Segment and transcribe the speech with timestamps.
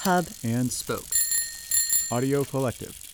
[0.00, 1.04] hub, and spoke.
[2.10, 3.06] Audio Collective.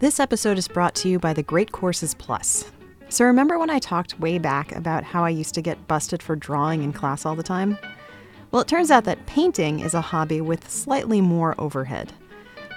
[0.00, 2.64] This episode is brought to you by the Great Courses Plus.
[3.08, 6.34] So, remember when I talked way back about how I used to get busted for
[6.34, 7.76] drawing in class all the time?
[8.50, 12.14] Well, it turns out that painting is a hobby with slightly more overhead.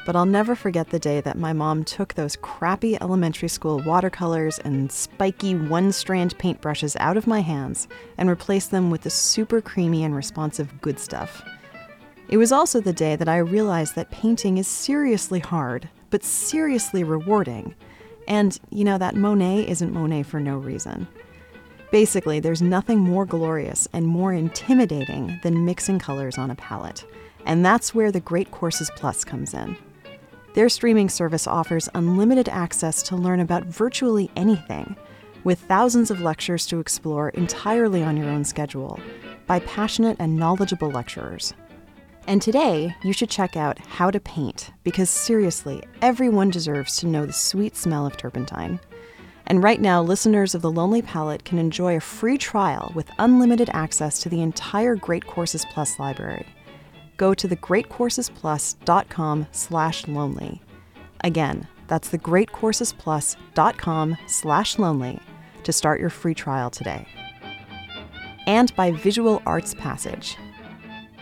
[0.05, 4.59] But I'll never forget the day that my mom took those crappy elementary school watercolors
[4.59, 7.87] and spiky one strand paintbrushes out of my hands
[8.19, 11.43] and replaced them with the super creamy and responsive good stuff.
[12.29, 17.03] It was also the day that I realized that painting is seriously hard, but seriously
[17.03, 17.73] rewarding.
[18.27, 21.07] And, you know, that Monet isn't Monet for no reason.
[21.91, 27.05] Basically, there's nothing more glorious and more intimidating than mixing colors on a palette.
[27.45, 29.77] And that's where the Great Courses Plus comes in.
[30.55, 34.95] Their streaming service offers unlimited access to learn about virtually anything,
[35.43, 38.97] with thousands of lectures to explore entirely on your own schedule
[39.47, 41.53] by passionate and knowledgeable lecturers.
[42.25, 47.25] And today, you should check out How to Paint, because seriously, everyone deserves to know
[47.25, 48.79] the sweet smell of turpentine.
[49.47, 53.69] And right now, listeners of The Lonely Palette can enjoy a free trial with unlimited
[53.73, 56.45] access to the entire Great Courses Plus library
[57.17, 60.61] go to thegreatcoursesplus.com slash lonely.
[61.21, 65.19] Again, that's thegreatcoursesplus.com slash lonely
[65.63, 67.07] to start your free trial today.
[68.47, 70.37] And by Visual Arts Passage.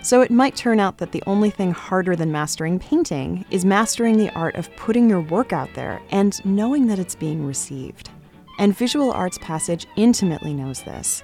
[0.01, 4.17] So it might turn out that the only thing harder than mastering painting is mastering
[4.17, 8.09] the art of putting your work out there and knowing that it's being received.
[8.59, 11.23] And Visual Arts Passage intimately knows this.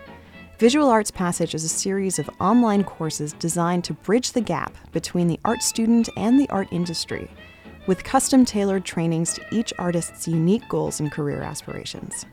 [0.60, 5.30] Visual Arts Passage is a series of online courses designed to bridge the gap between
[5.30, 7.32] the art student and the art industry,
[7.88, 12.26] with custom tailored trainings to each artist's unique goals and career aspirations.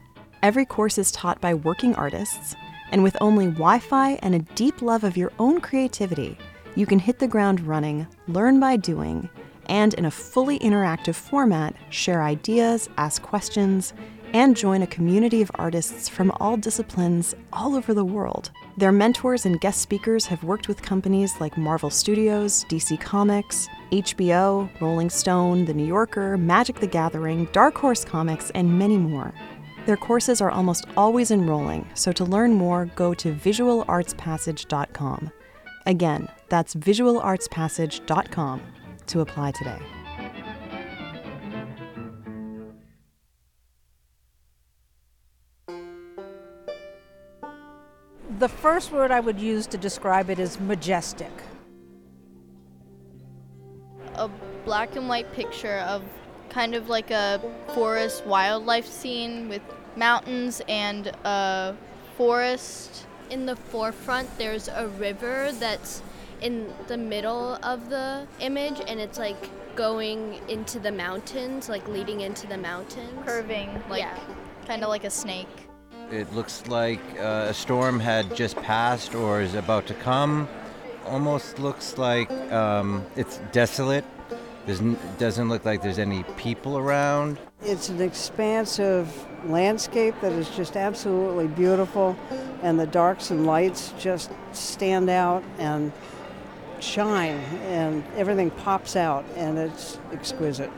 [0.42, 2.56] Every course is taught by working artists,
[2.90, 6.36] and with only Wi Fi and a deep love of your own creativity,
[6.74, 9.30] you can hit the ground running, learn by doing,
[9.66, 13.92] and in a fully interactive format, share ideas, ask questions,
[14.36, 18.50] and join a community of artists from all disciplines all over the world.
[18.76, 24.68] Their mentors and guest speakers have worked with companies like Marvel Studios, DC Comics, HBO,
[24.78, 29.32] Rolling Stone, The New Yorker, Magic the Gathering, Dark Horse Comics, and many more.
[29.86, 35.32] Their courses are almost always enrolling, so to learn more, go to visualartspassage.com.
[35.86, 38.60] Again, that's visualartspassage.com
[39.06, 40.05] to apply today.
[48.38, 51.32] The first word I would use to describe it is majestic.
[54.14, 54.28] A
[54.66, 56.02] black and white picture of
[56.50, 57.40] kind of like a
[57.74, 59.62] forest wildlife scene with
[59.96, 61.74] mountains and a
[62.18, 63.06] forest.
[63.30, 66.02] In the forefront, there's a river that's
[66.42, 72.20] in the middle of the image, and it's like going into the mountains, like leading
[72.20, 73.18] into the mountains.
[73.24, 74.18] Curving, like Yeah.
[74.66, 75.65] kind of like a snake.
[76.10, 80.48] It looks like uh, a storm had just passed or is about to come.
[81.04, 84.04] Almost looks like um, it's desolate.
[84.66, 87.38] There's n- doesn't look like there's any people around.
[87.62, 92.16] It's an expansive landscape that is just absolutely beautiful,
[92.62, 95.92] and the darks and lights just stand out and
[96.78, 100.70] shine, and everything pops out, and it's exquisite.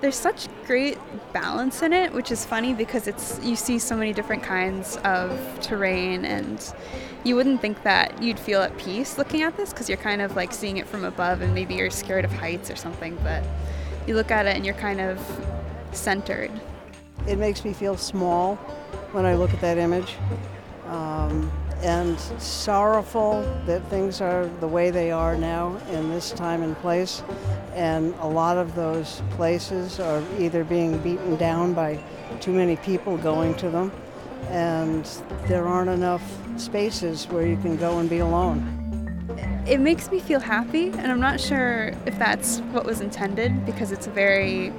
[0.00, 0.98] There's such great
[1.32, 5.58] balance in it, which is funny because it's you see so many different kinds of
[5.60, 6.62] terrain and
[7.24, 10.36] you wouldn't think that you'd feel at peace looking at this because you're kind of
[10.36, 13.42] like seeing it from above and maybe you're scared of heights or something, but
[14.06, 15.18] you look at it and you're kind of
[15.92, 16.50] centered.
[17.26, 18.56] It makes me feel small
[19.12, 20.14] when I look at that image,
[20.88, 21.50] um,
[21.82, 27.22] and sorrowful that things are the way they are now in this time and place.
[27.74, 31.98] And a lot of those places are either being beaten down by
[32.40, 33.92] too many people going to them,
[34.48, 35.04] and
[35.46, 36.22] there aren't enough
[36.58, 38.72] spaces where you can go and be alone.
[39.66, 43.92] It makes me feel happy, and I'm not sure if that's what was intended because
[43.92, 44.72] it's a very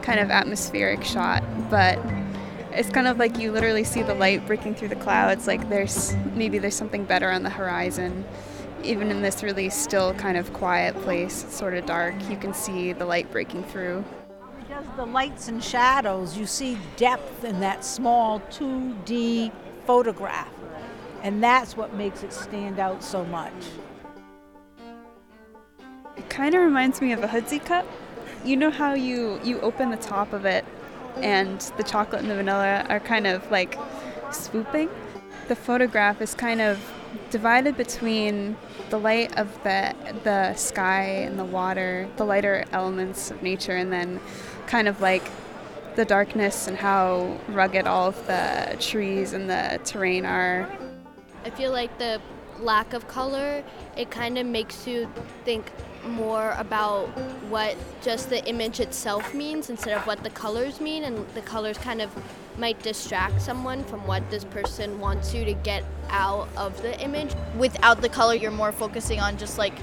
[0.00, 1.98] kind of atmospheric shot, but
[2.74, 6.14] it's kind of like you literally see the light breaking through the clouds, like there's
[6.34, 8.24] maybe there's something better on the horizon.
[8.82, 12.52] Even in this really still kind of quiet place, it's sort of dark, you can
[12.52, 14.04] see the light breaking through.
[14.58, 19.52] Because the lights and shadows, you see depth in that small 2D
[19.86, 20.52] photograph.
[21.22, 23.52] And that's what makes it stand out so much.
[26.16, 27.86] It kind of reminds me of a Hoodsie cup.
[28.44, 30.64] You know how you you open the top of it
[31.16, 33.78] and the chocolate and the vanilla are kind of like
[34.30, 34.88] swooping.
[35.48, 36.78] The photograph is kind of
[37.30, 38.56] divided between
[38.90, 39.94] the light of the
[40.24, 44.20] the sky and the water, the lighter elements of nature, and then
[44.66, 45.22] kind of like
[45.96, 50.70] the darkness and how rugged all of the trees and the terrain are.
[51.44, 52.20] I feel like the
[52.60, 53.62] lack of color,
[53.96, 55.10] it kind of makes you
[55.44, 55.70] think
[56.04, 57.06] more about
[57.48, 61.78] what just the image itself means instead of what the colors mean and the colors
[61.78, 62.10] kind of
[62.58, 67.34] might distract someone from what this person wants you to get out of the image.
[67.56, 69.74] Without the color, you're more focusing on just like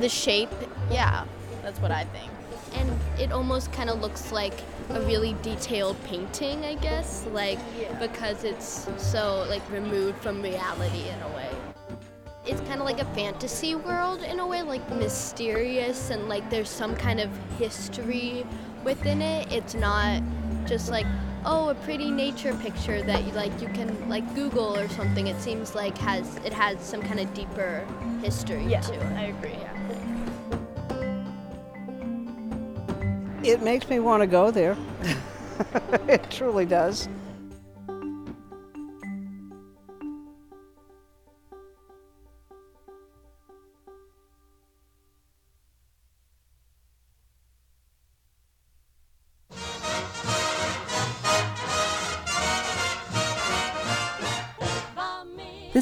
[0.00, 0.50] the shape.
[0.90, 1.24] Yeah,
[1.62, 2.30] that's what I think.
[2.74, 2.90] And
[3.20, 4.54] it almost kind of looks like
[4.90, 7.58] a really detailed painting, I guess, like
[8.00, 11.73] because it's so like removed from reality in a way.
[12.46, 16.68] It's kind of like a fantasy world in a way, like mysterious and like there's
[16.68, 18.44] some kind of history
[18.84, 19.50] within it.
[19.50, 20.22] It's not
[20.66, 21.06] just like
[21.46, 25.26] oh a pretty nature picture that you like you can like Google or something.
[25.26, 27.86] It seems like has it has some kind of deeper
[28.20, 29.12] history Yeah, to it.
[29.14, 29.52] I agree.
[29.52, 29.70] Yeah.
[33.42, 34.76] It makes me want to go there.
[36.08, 37.08] it truly does.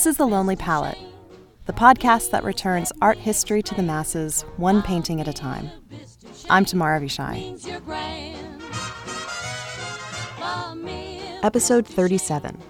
[0.02, 0.98] This is The Lonely Palette,
[1.66, 5.70] the podcast that returns art history to the masses, one painting at a time.
[6.50, 7.54] I'm Tamar Avishai.
[11.44, 12.60] Episode 37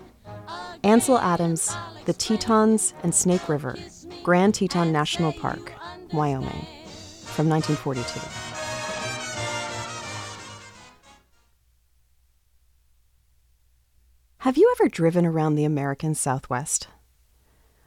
[0.84, 1.74] Ansel Adams,
[2.04, 3.78] The Tetons and Snake River,
[4.22, 5.72] Grand Teton National Park,
[6.12, 6.66] Wyoming,
[7.24, 8.20] from 1942.
[14.40, 16.88] Have you ever driven around the American Southwest?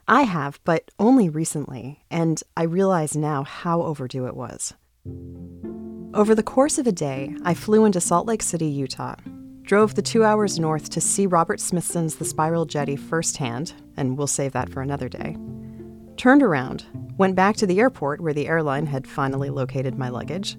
[0.08, 4.72] I have, but only recently, and I realize now how overdue it was.
[6.14, 9.16] Over the course of a day, I flew into Salt Lake City, Utah,
[9.62, 14.28] drove the two hours north to see Robert Smithson's The Spiral Jetty firsthand, and we'll
[14.28, 15.36] save that for another day.
[16.16, 16.84] Turned around,
[17.18, 20.56] went back to the airport where the airline had finally located my luggage,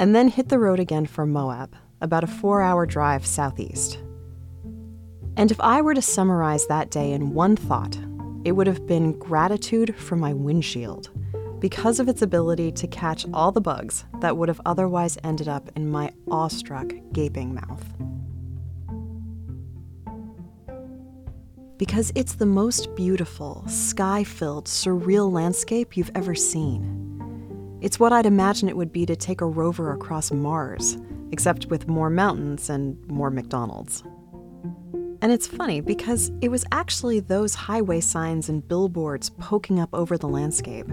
[0.00, 4.00] and then hit the road again for Moab, about a four hour drive southeast.
[5.36, 7.96] And if I were to summarize that day in one thought,
[8.44, 11.10] it would have been gratitude for my windshield
[11.60, 15.70] because of its ability to catch all the bugs that would have otherwise ended up
[15.76, 17.84] in my awestruck, gaping mouth.
[21.78, 27.78] Because it's the most beautiful, sky filled, surreal landscape you've ever seen.
[27.80, 30.98] It's what I'd imagine it would be to take a rover across Mars,
[31.30, 34.02] except with more mountains and more McDonald's.
[35.22, 40.18] And it's funny because it was actually those highway signs and billboards poking up over
[40.18, 40.86] the landscape,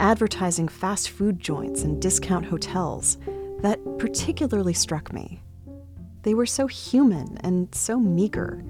[0.00, 3.18] advertising fast food joints and discount hotels,
[3.60, 5.40] that particularly struck me.
[6.22, 8.64] They were so human and so meager.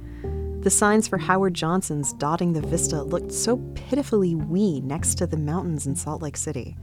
[0.60, 5.38] The signs for Howard Johnson's dotting the vista looked so pitifully wee next to the
[5.38, 6.76] mountains in Salt Lake City.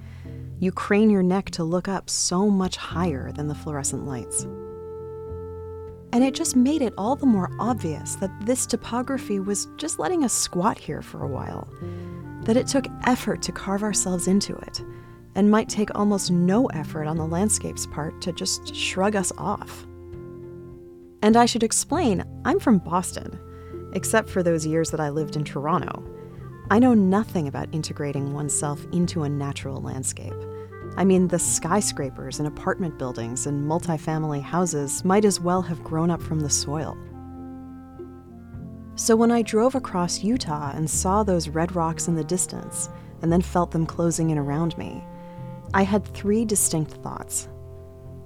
[0.58, 4.48] You crane your neck to look up so much higher than the fluorescent lights.
[6.16, 10.24] And it just made it all the more obvious that this topography was just letting
[10.24, 11.68] us squat here for a while.
[12.44, 14.82] That it took effort to carve ourselves into it,
[15.36, 19.86] and might take almost no effort on the landscape's part to just shrug us off.
[21.22, 23.38] And I should explain I'm from Boston,
[23.92, 26.02] except for those years that I lived in Toronto.
[26.72, 30.34] I know nothing about integrating oneself into a natural landscape.
[30.98, 36.10] I mean, the skyscrapers and apartment buildings and multifamily houses might as well have grown
[36.10, 36.98] up from the soil.
[38.96, 42.90] So when I drove across Utah and saw those red rocks in the distance,
[43.22, 45.04] and then felt them closing in around me,
[45.74, 47.50] I had three distinct thoughts.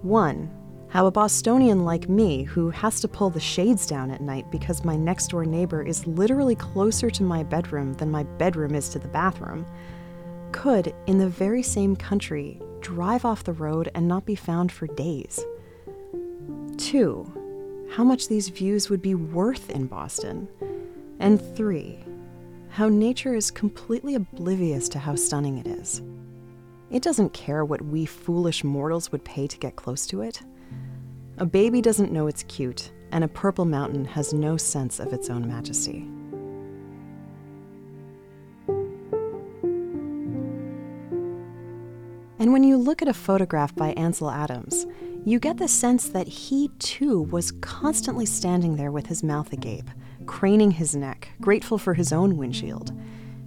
[0.01, 0.51] One,
[0.89, 4.83] how a Bostonian like me, who has to pull the shades down at night because
[4.83, 8.99] my next door neighbor is literally closer to my bedroom than my bedroom is to
[8.99, 9.65] the bathroom,
[10.51, 14.87] could, in the very same country, drive off the road and not be found for
[14.87, 15.43] days.
[16.77, 17.31] Two,
[17.91, 20.47] how much these views would be worth in Boston.
[21.19, 21.99] And three,
[22.69, 26.01] how nature is completely oblivious to how stunning it is.
[26.91, 30.41] It doesn't care what we foolish mortals would pay to get close to it.
[31.37, 35.29] A baby doesn't know it's cute, and a purple mountain has no sense of its
[35.29, 36.07] own majesty.
[42.49, 44.87] And when you look at a photograph by Ansel Adams,
[45.23, 49.87] you get the sense that he too was constantly standing there with his mouth agape,
[50.25, 52.91] craning his neck, grateful for his own windshield,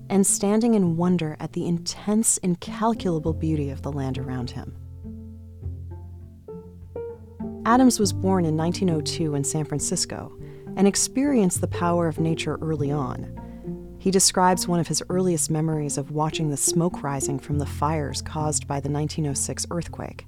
[0.09, 4.73] and standing in wonder at the intense, incalculable beauty of the land around him.
[7.67, 10.33] Adams was born in 1902 in San Francisco
[10.77, 13.37] and experienced the power of nature early on.
[14.03, 18.21] He describes one of his earliest memories of watching the smoke rising from the fires
[18.21, 20.27] caused by the 1906 earthquake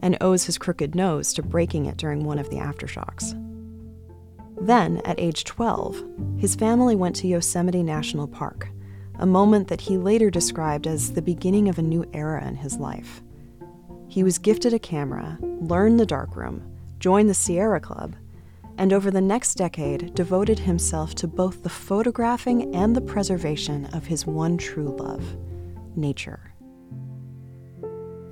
[0.00, 3.32] and owes his crooked nose to breaking it during one of the aftershocks.
[4.60, 6.00] Then, at age 12,
[6.38, 8.68] his family went to Yosemite National Park,
[9.18, 12.76] a moment that he later described as the beginning of a new era in his
[12.76, 13.20] life.
[14.06, 16.62] He was gifted a camera, learned the darkroom,
[17.00, 18.14] joined the Sierra Club,
[18.78, 24.06] and over the next decade devoted himself to both the photographing and the preservation of
[24.06, 25.36] his one true love
[25.96, 26.52] nature.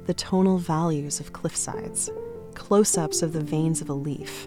[0.07, 2.09] The tonal values of cliffsides,
[2.55, 4.47] close ups of the veins of a leaf,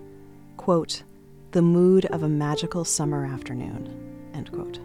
[0.56, 1.04] quote,
[1.52, 4.80] the mood of a magical summer afternoon, end quote.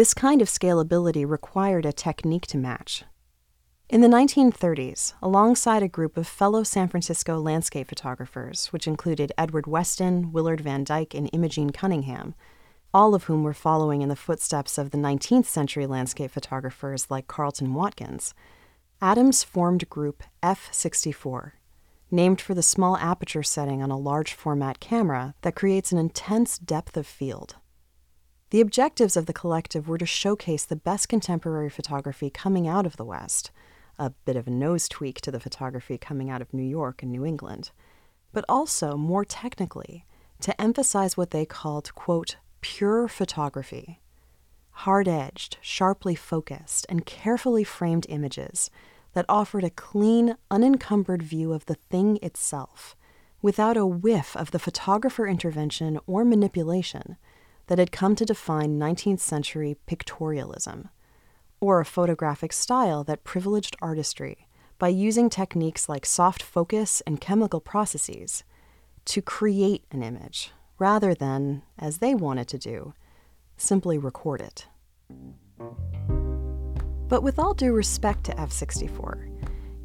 [0.00, 3.04] This kind of scalability required a technique to match.
[3.90, 9.66] In the 1930s, alongside a group of fellow San Francisco landscape photographers, which included Edward
[9.66, 12.34] Weston, Willard Van Dyke, and Imogen Cunningham,
[12.94, 17.28] all of whom were following in the footsteps of the 19th century landscape photographers like
[17.28, 18.32] Carleton Watkins,
[19.02, 21.52] Adams formed group F64,
[22.10, 26.56] named for the small aperture setting on a large format camera that creates an intense
[26.56, 27.56] depth of field.
[28.50, 32.96] The objectives of the collective were to showcase the best contemporary photography coming out of
[32.96, 33.52] the West,
[33.96, 37.12] a bit of a nose tweak to the photography coming out of New York and
[37.12, 37.70] New England,
[38.32, 40.04] but also, more technically,
[40.40, 44.00] to emphasize what they called, quote, pure photography.
[44.70, 48.68] Hard edged, sharply focused, and carefully framed images
[49.12, 52.96] that offered a clean, unencumbered view of the thing itself,
[53.42, 57.16] without a whiff of the photographer intervention or manipulation
[57.70, 60.88] that had come to define 19th century pictorialism,
[61.60, 64.48] or a photographic style that privileged artistry
[64.80, 68.42] by using techniques like soft focus and chemical processes
[69.04, 70.50] to create an image
[70.80, 72.92] rather than, as they wanted to do,
[73.56, 74.66] simply record it.
[77.06, 79.30] But with all due respect to F64,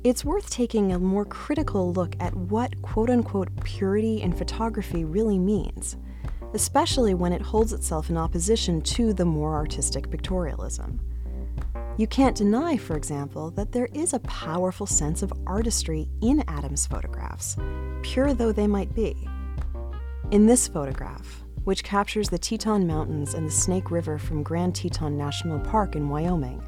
[0.04, 5.38] it's worth taking a more critical look at what quote unquote purity in photography really
[5.38, 5.98] means
[6.56, 10.98] especially when it holds itself in opposition to the more artistic pictorialism.
[11.98, 16.88] You can't deny, for example, that there is a powerful sense of artistry in Adams'
[16.88, 17.58] photographs,
[18.02, 19.16] pure though they might be.
[20.32, 25.18] In this photograph, which captures the Teton Mountains and the Snake River from Grand Teton
[25.18, 26.64] National Park in Wyoming,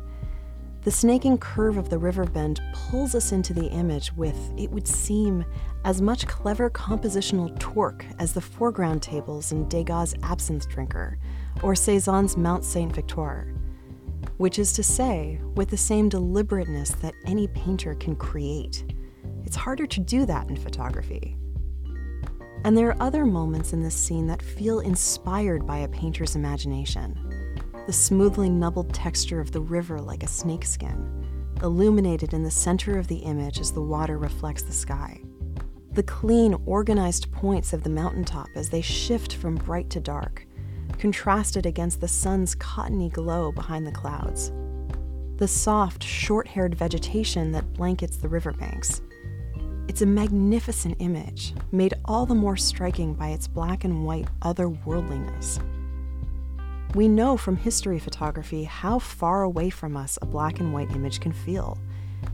[0.87, 4.87] the snaking curve of the river bend pulls us into the image with, it would
[4.87, 5.43] seem,
[5.83, 11.19] as much clever compositional torque as the foreground tables in Degas' Absinthe Drinker
[11.61, 13.49] or Cezanne's Mount Saint Victoire,
[14.37, 18.85] which is to say, with the same deliberateness that any painter can create.
[19.43, 21.35] It's harder to do that in photography.
[22.63, 27.26] And there are other moments in this scene that feel inspired by a painter's imagination
[27.87, 31.25] the smoothly nubbled texture of the river like a snakeskin,
[31.63, 35.21] illuminated in the center of the image as the water reflects the sky.
[35.93, 40.45] The clean, organized points of the mountaintop as they shift from bright to dark,
[40.99, 44.51] contrasted against the sun's cottony glow behind the clouds.
[45.37, 49.01] The soft, short haired vegetation that blankets the riverbanks.
[49.87, 55.63] It's a magnificent image, made all the more striking by its black and white otherworldliness.
[56.97, 61.19] We know from history photography how far away from us a black and white image
[61.19, 61.77] can feel.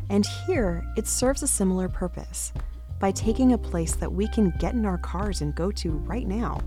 [0.10, 2.54] And here, it serves a similar purpose
[2.98, 6.26] by taking a place that we can get in our cars and go to right
[6.26, 6.62] now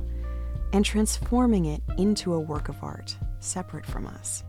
[0.74, 4.44] and transforming it into a work of art separate from us.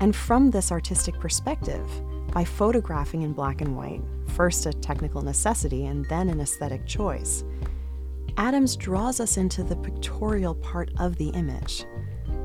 [0.00, 1.88] And from this artistic perspective,
[2.34, 4.02] by photographing in black and white,
[4.34, 7.44] first a technical necessity and then an aesthetic choice,
[8.36, 11.86] Adams draws us into the pictorial part of the image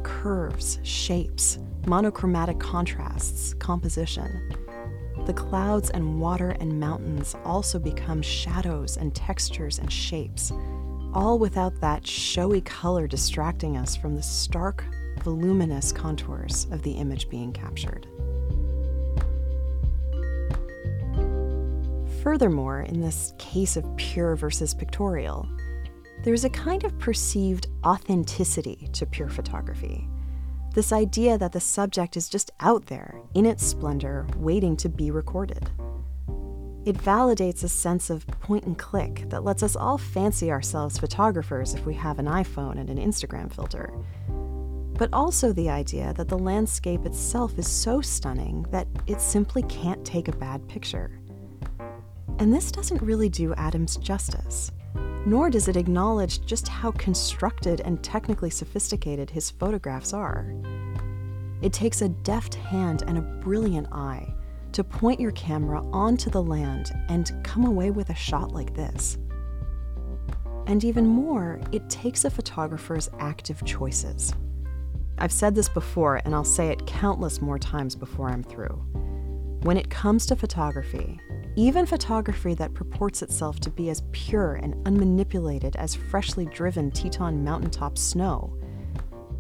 [0.04, 4.54] curves, shapes, monochromatic contrasts, composition.
[5.26, 10.52] The clouds and water and mountains also become shadows and textures and shapes,
[11.14, 14.84] all without that showy color distracting us from the stark,
[15.24, 18.08] voluminous contours of the image being captured.
[22.24, 25.48] Furthermore, in this case of pure versus pictorial,
[26.24, 30.08] There's a kind of perceived authenticity to pure photography.
[30.76, 35.10] This idea that the subject is just out there, in its splendor, waiting to be
[35.10, 35.72] recorded.
[36.86, 41.74] It validates a sense of point and click that lets us all fancy ourselves photographers
[41.74, 43.92] if we have an iPhone and an Instagram filter.
[44.94, 50.06] But also the idea that the landscape itself is so stunning that it simply can't
[50.06, 51.20] take a bad picture.
[52.38, 54.72] And this doesn't really do Adams justice,
[55.26, 60.54] nor does it acknowledge just how constructed and technically sophisticated his photographs are.
[61.62, 64.34] It takes a deft hand and a brilliant eye
[64.72, 69.18] to point your camera onto the land and come away with a shot like this.
[70.68, 74.34] And even more, it takes a photographer's active choices.
[75.18, 78.82] I've said this before, and I'll say it countless more times before I'm through.
[79.64, 81.20] When it comes to photography,
[81.56, 87.44] even photography that purports itself to be as pure and unmanipulated as freshly driven Teton
[87.44, 88.58] mountaintop snow,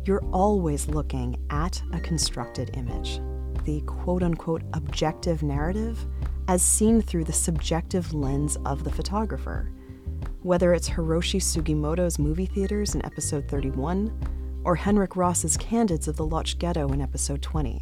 [0.05, 3.21] you're always looking at a constructed image
[3.65, 6.05] the quote unquote objective narrative
[6.47, 9.71] as seen through the subjective lens of the photographer.
[10.41, 16.25] Whether it's Hiroshi Sugimoto's movie theaters in episode 31 or Henryk Ross's Candids of the
[16.25, 17.81] Lodz Ghetto in episode 20.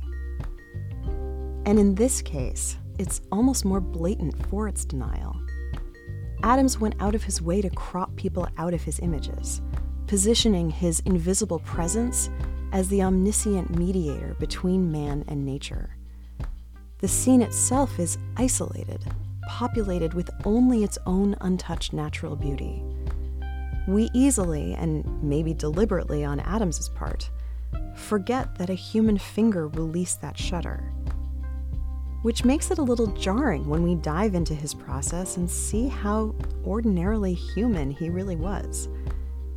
[1.65, 5.35] And in this case, it's almost more blatant for its denial.
[6.43, 9.61] Adams went out of his way to crop people out of his images,
[10.05, 12.29] positioning his invisible presence
[12.71, 15.95] as the omniscient mediator between man and nature.
[16.99, 19.01] The scene itself is isolated,
[19.47, 22.83] populated with only its own untouched natural beauty.
[23.87, 27.29] We easily, and maybe deliberately on Adams's part,
[27.95, 30.91] forget that a human finger released that shutter.
[32.21, 36.35] Which makes it a little jarring when we dive into his process and see how
[36.65, 38.89] ordinarily human he really was.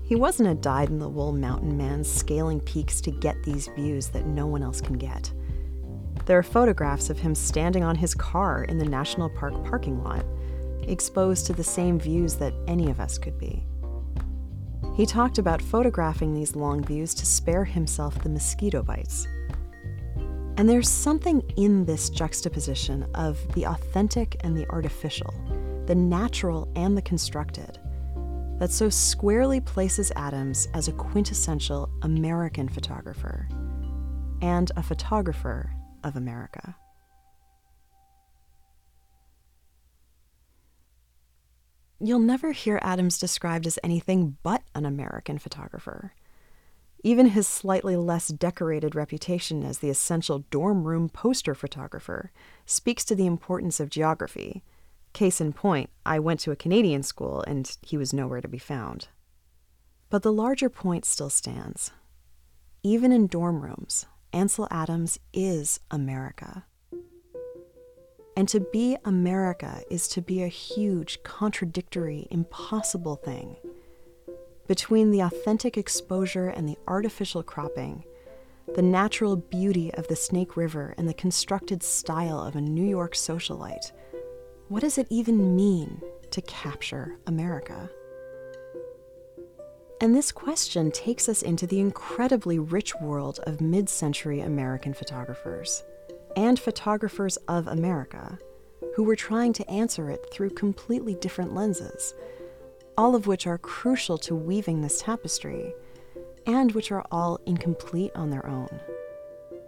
[0.04, 4.08] He wasn't a dyed in the wool mountain man scaling peaks to get these views
[4.08, 5.32] that no one else can get.
[6.26, 10.24] There are photographs of him standing on his car in the national park parking lot,
[10.82, 13.64] exposed to the same views that any of us could be.
[14.94, 19.26] He talked about photographing these long views to spare himself the mosquito bites.
[20.56, 25.32] And there's something in this juxtaposition of the authentic and the artificial,
[25.86, 27.78] the natural and the constructed,
[28.58, 33.48] that so squarely places Adams as a quintessential American photographer
[34.42, 35.72] and a photographer
[36.04, 36.76] of America.
[41.98, 46.12] You'll never hear Adams described as anything but an American photographer.
[47.02, 52.30] Even his slightly less decorated reputation as the essential dorm room poster photographer
[52.64, 54.62] speaks to the importance of geography
[55.12, 58.58] Case in point, I went to a Canadian school and he was nowhere to be
[58.58, 59.08] found.
[60.08, 61.90] But the larger point still stands.
[62.82, 66.64] Even in dorm rooms, Ansel Adams is America.
[68.36, 73.56] And to be America is to be a huge, contradictory, impossible thing.
[74.68, 78.04] Between the authentic exposure and the artificial cropping,
[78.74, 83.14] the natural beauty of the Snake River and the constructed style of a New York
[83.14, 83.92] socialite,
[84.68, 87.90] what does it even mean to capture America?
[90.00, 95.84] And this question takes us into the incredibly rich world of mid century American photographers
[96.36, 98.38] and photographers of America
[98.94, 102.14] who were trying to answer it through completely different lenses,
[102.96, 105.72] all of which are crucial to weaving this tapestry
[106.46, 108.68] and which are all incomplete on their own.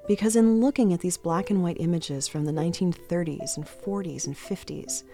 [0.06, 4.36] Because in looking at these black and white images from the 1930s and 40s and
[4.36, 5.04] 50s,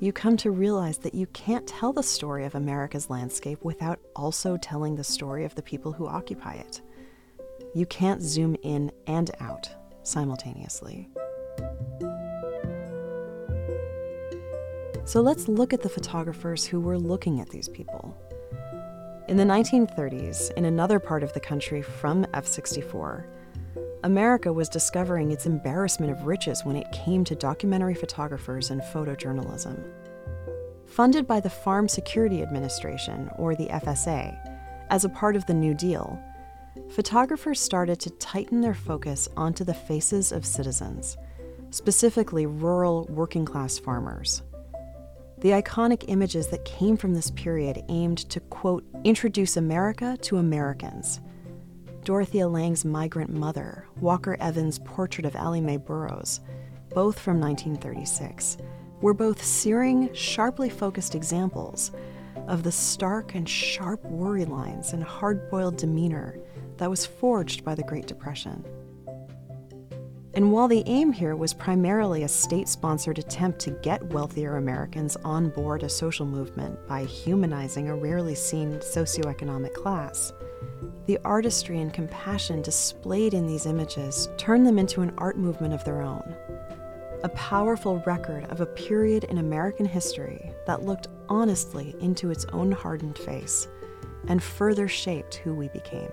[0.00, 4.56] you come to realize that you can't tell the story of America's landscape without also
[4.56, 6.80] telling the story of the people who occupy it.
[7.74, 9.68] You can't zoom in and out
[10.04, 11.08] simultaneously.
[15.08, 18.14] So let's look at the photographers who were looking at these people.
[19.26, 23.26] In the 1930s, in another part of the country from F 64,
[24.04, 29.82] America was discovering its embarrassment of riches when it came to documentary photographers and photojournalism.
[30.84, 34.38] Funded by the Farm Security Administration, or the FSA,
[34.90, 36.22] as a part of the New Deal,
[36.90, 41.16] photographers started to tighten their focus onto the faces of citizens,
[41.70, 44.42] specifically rural working class farmers.
[45.40, 51.20] The iconic images that came from this period aimed to, quote, introduce America to Americans
[52.02, 56.40] Dorothea Lange's Migrant Mother, Walker Evans' Portrait of Allie Mae Burroughs,
[56.90, 58.56] both from 1936,
[59.00, 61.92] were both searing, sharply focused examples
[62.48, 66.36] of the stark and sharp worry lines and hard boiled demeanor
[66.78, 68.64] that was forged by the Great Depression.
[70.34, 75.16] And while the aim here was primarily a state sponsored attempt to get wealthier Americans
[75.24, 80.32] on board a social movement by humanizing a rarely seen socioeconomic class,
[81.06, 85.82] the artistry and compassion displayed in these images turned them into an art movement of
[85.84, 86.34] their own.
[87.24, 92.70] A powerful record of a period in American history that looked honestly into its own
[92.70, 93.66] hardened face
[94.28, 96.10] and further shaped who we became.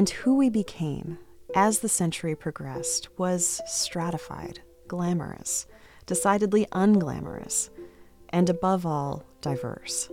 [0.00, 1.18] And who we became
[1.54, 5.66] as the century progressed was stratified, glamorous,
[6.06, 7.68] decidedly unglamorous,
[8.30, 10.08] and above all, diverse.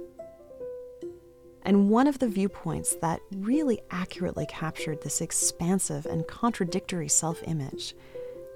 [1.62, 7.96] And one of the viewpoints that really accurately captured this expansive and contradictory self image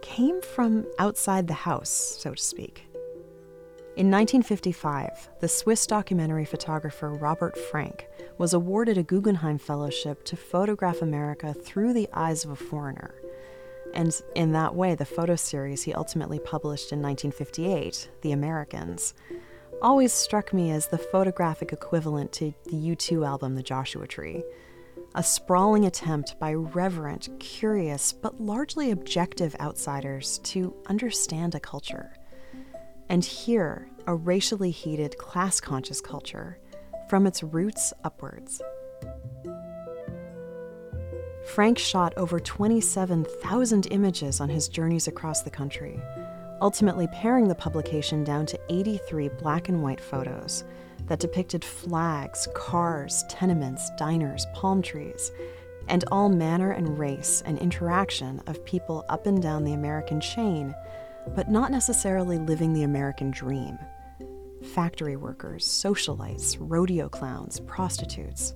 [0.02, 2.91] came from outside the house, so to speak.
[3.98, 11.02] In 1955, the Swiss documentary photographer Robert Frank was awarded a Guggenheim Fellowship to photograph
[11.02, 13.14] America through the eyes of a foreigner.
[13.94, 19.14] And in that way, the photo series he ultimately published in 1958, The Americans,
[19.82, 24.42] always struck me as the photographic equivalent to the U2 album The Joshua Tree.
[25.16, 32.14] A sprawling attempt by reverent, curious, but largely objective outsiders to understand a culture
[33.12, 36.58] and here a racially heated, class conscious culture
[37.10, 38.62] from its roots upwards.
[41.46, 46.00] Frank shot over 27,000 images on his journeys across the country,
[46.62, 50.64] ultimately paring the publication down to 83 black and white photos
[51.08, 55.34] that depicted flags, cars, tenements, diners, palm trees,
[55.90, 60.74] and all manner and race and interaction of people up and down the American chain
[61.36, 63.78] but not necessarily living the American dream.
[64.74, 68.54] Factory workers, socialites, rodeo clowns, prostitutes.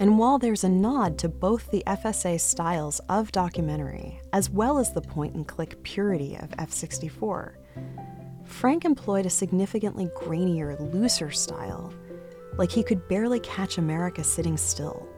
[0.00, 4.92] And while there's a nod to both the FSA styles of documentary as well as
[4.92, 7.54] the point and click purity of F64,
[8.44, 11.92] Frank employed a significantly grainier, looser style,
[12.58, 15.08] like he could barely catch America sitting still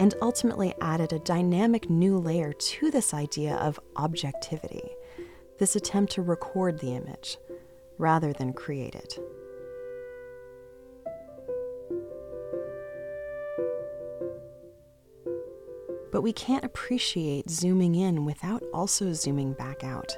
[0.00, 4.90] and ultimately added a dynamic new layer to this idea of objectivity,
[5.58, 7.36] this attempt to record the image
[7.98, 9.18] rather than create it.
[16.10, 20.16] But we can't appreciate zooming in without also zooming back out.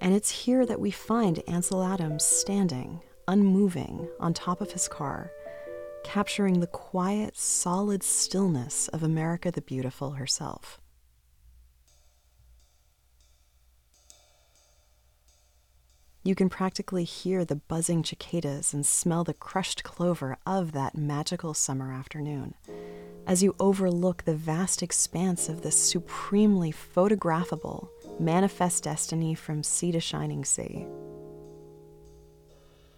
[0.00, 5.30] And it's here that we find Ansel Adams standing, unmoving, on top of his car
[6.04, 10.80] capturing the quiet, solid stillness of America the Beautiful herself.
[16.22, 21.52] You can practically hear the buzzing cicadas and smell the crushed clover of that magical
[21.52, 22.54] summer afternoon
[23.26, 27.88] as you overlook the vast expanse of this supremely photographable,
[28.20, 30.86] manifest destiny from sea to shining sea.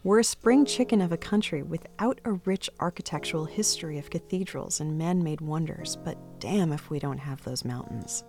[0.07, 4.97] We're a spring chicken of a country without a rich architectural history of cathedrals and
[4.97, 8.23] man made wonders, but damn if we don't have those mountains.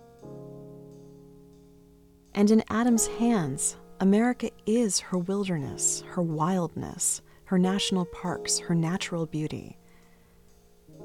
[2.34, 9.24] And in Adams' hands, America is her wilderness, her wildness, her national parks, her natural
[9.26, 9.78] beauty.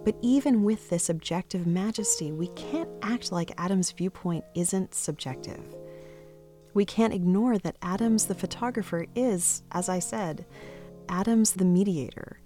[0.03, 5.75] But even with this objective majesty, we can't act like Adams' viewpoint isn't subjective
[6.73, 10.45] we can't ignore that Adams the photographer is, as I said,
[11.09, 12.39] Adams the mediator,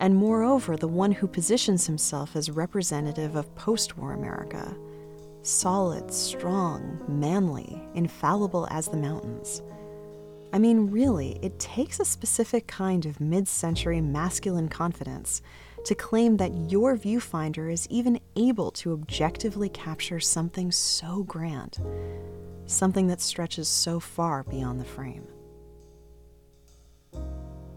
[0.00, 4.76] and moreover, the one who positions himself as representative of post war America
[5.42, 9.62] solid, strong, manly, infallible as the mountains.
[10.52, 15.40] I mean, really, it takes a specific kind of mid century masculine confidence
[15.84, 21.78] to claim that your viewfinder is even able to objectively capture something so grand
[22.70, 25.26] something that stretches so far beyond the frame.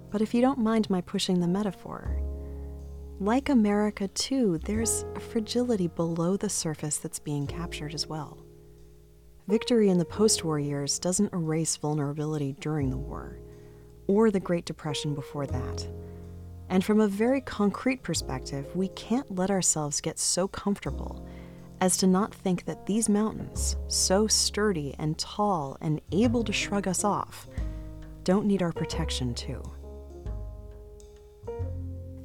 [0.09, 2.21] But if you don't mind my pushing the metaphor,
[3.19, 8.43] like America, too, there's a fragility below the surface that's being captured as well.
[9.47, 13.37] Victory in the post war years doesn't erase vulnerability during the war,
[14.07, 15.87] or the Great Depression before that.
[16.71, 21.27] And from a very concrete perspective, we can't let ourselves get so comfortable
[21.81, 26.87] as to not think that these mountains, so sturdy and tall and able to shrug
[26.87, 27.49] us off,
[28.23, 29.61] don't need our protection too.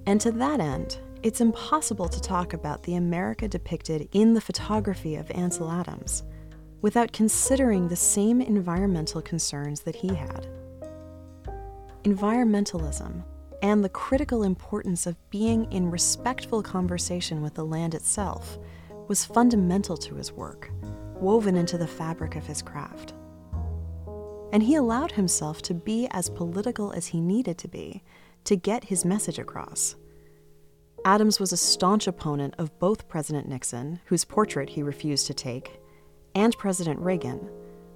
[0.07, 5.17] And to that end, it's impossible to talk about the America depicted in the photography
[5.17, 6.23] of Ansel Adams
[6.83, 10.47] without considering the same environmental concerns that he had.
[12.05, 13.25] environmentalism,
[13.63, 18.59] and the critical importance of being in respectful conversation with the land itself
[19.09, 20.71] was fundamental to his work,
[21.21, 23.15] woven into the fabric of his craft.
[24.53, 28.03] And he allowed himself to be as political as he needed to be
[28.45, 29.97] to get his message across.
[31.05, 35.81] Adams was a staunch opponent of both President Nixon, whose portrait he refused to take,
[36.35, 37.49] and President Reagan,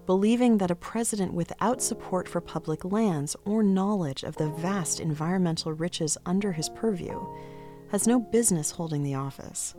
[0.06, 5.72] believing that a president without support for public lands or knowledge of the vast environmental
[5.72, 7.20] riches under his purview
[7.90, 9.74] has no business holding the office.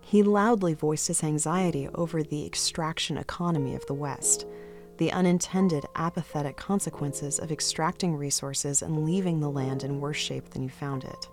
[0.00, 4.46] He loudly voiced his anxiety over the extraction economy of the West,
[4.98, 10.62] the unintended apathetic consequences of extracting resources and leaving the land in worse shape than
[10.62, 11.28] you found it.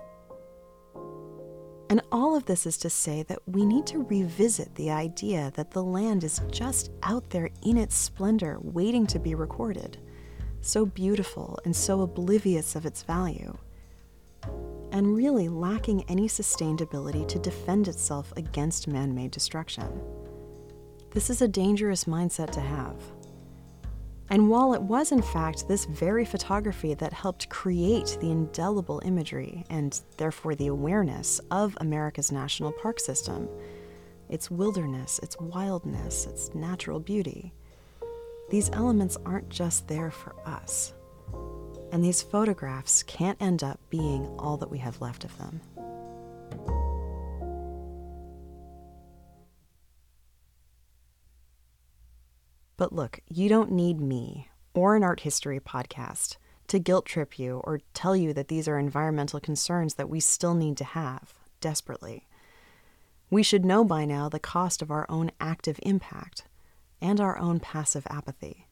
[1.89, 5.71] And all of this is to say that we need to revisit the idea that
[5.71, 9.97] the land is just out there in its splendor, waiting to be recorded,
[10.61, 13.57] so beautiful and so oblivious of its value
[14.93, 19.89] and really lacking any sustained ability to defend itself against man made destruction.
[21.09, 22.95] This is a dangerous mindset to have.
[24.29, 29.65] And while it was, in fact, this very photography that helped create the indelible imagery
[29.69, 33.47] and therefore the awareness of America's national park system,
[34.29, 37.53] its wilderness, its wildness, its natural beauty,
[38.49, 40.93] these elements aren't just there for us
[41.93, 45.62] and these photographs can't end up being all that we have left of them.
[52.83, 56.35] But look, you don't need me or an art history podcast
[56.67, 60.53] to guilt trip you or tell you that these are environmental concerns that we still
[60.53, 62.27] need to have desperately.
[63.29, 66.43] We should know by now the cost of our own active impact
[66.99, 68.67] and our own passive apathy.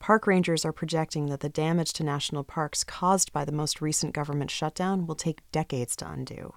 [0.00, 4.12] Park rangers are projecting that the damage to national parks caused by the most recent
[4.12, 6.52] government shutdown will take decades to undo.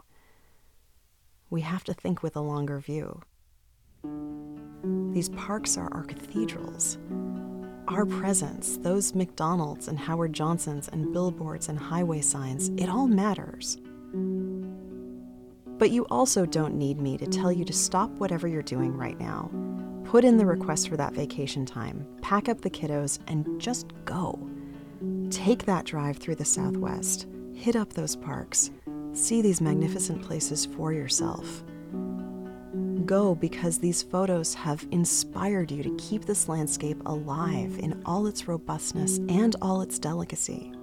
[1.52, 3.22] We have to think with a longer view.
[5.14, 6.98] These parks are our cathedrals.
[7.88, 13.78] Our presence, those McDonald's and Howard Johnson's and billboards and highway signs, it all matters.
[15.78, 19.20] But you also don't need me to tell you to stop whatever you're doing right
[19.20, 19.50] now
[20.08, 24.40] Put in the request for that vacation time, pack up the kiddos, and just go.
[25.30, 28.72] Take that drive through the Southwest, hit up those parks,
[29.12, 31.62] see these magnificent places for yourself.
[33.08, 38.50] Go because these photos have inspired you to keep this landscape alive in all its
[38.50, 40.74] robustness and all its delicacy.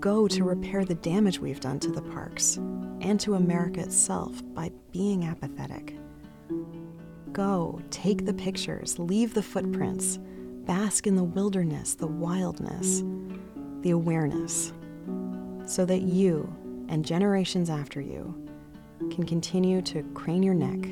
[0.00, 2.56] Go to repair the damage we've done to the parks
[3.02, 5.98] and to America itself by being apathetic.
[7.32, 10.18] Go, take the pictures, leave the footprints,
[10.64, 13.02] bask in the wilderness, the wildness,
[13.82, 14.72] the awareness,
[15.66, 16.50] so that you
[16.88, 18.34] and generations after you
[19.10, 20.88] can continue to crane your neck,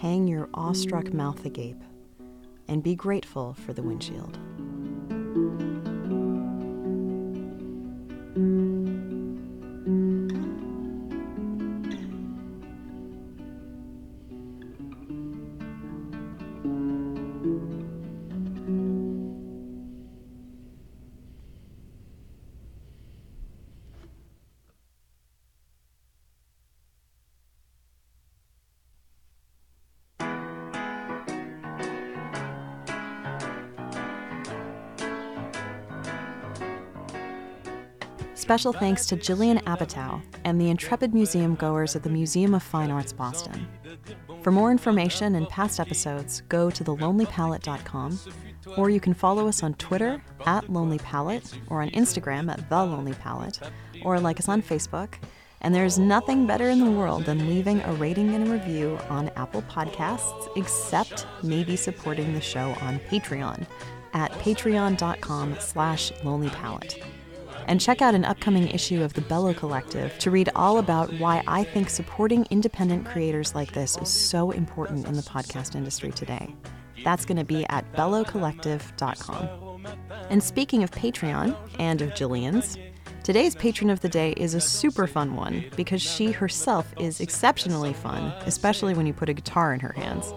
[0.00, 1.82] hang your awestruck mouth agape,
[2.68, 4.38] and be grateful for the windshield.
[38.44, 42.90] Special thanks to Jillian Abitow and the intrepid museum goers at the Museum of Fine
[42.90, 43.66] Arts Boston.
[44.42, 48.20] For more information and past episodes, go to thelonelypalette.com,
[48.76, 52.84] or you can follow us on Twitter at Lonely Palette, or on Instagram at The
[52.84, 53.60] Lonely Palette,
[54.04, 55.14] or like us on Facebook.
[55.62, 59.30] And there's nothing better in the world than leaving a rating and a review on
[59.36, 63.66] Apple Podcasts, except maybe supporting the show on Patreon
[64.12, 67.02] at patreon.com slash lonelypalette
[67.66, 71.42] and check out an upcoming issue of the Bello Collective to read all about why
[71.46, 76.54] I think supporting independent creators like this is so important in the podcast industry today.
[77.02, 79.86] That's going to be at bellocollective.com.
[80.30, 82.78] And speaking of Patreon and of Jillian's,
[83.22, 87.92] today's patron of the day is a super fun one because she herself is exceptionally
[87.92, 90.32] fun, especially when you put a guitar in her hands.